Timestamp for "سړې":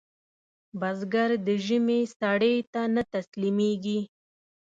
2.17-2.55